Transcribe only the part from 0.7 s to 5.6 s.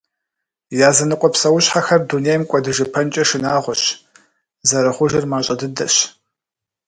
Языныкъуэ псэущхьэхэр дунейм кӀуэдыжыпэнкӏэ шынагъуэщ, зэрыхъужыр мащӏэ